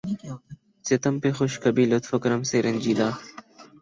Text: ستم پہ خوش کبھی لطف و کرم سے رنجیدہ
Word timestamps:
ستم 0.85 1.15
پہ 1.19 1.29
خوش 1.31 1.53
کبھی 1.59 1.85
لطف 1.85 2.09
و 2.13 2.19
کرم 2.19 2.41
سے 2.43 2.57
رنجیدہ 2.61 3.09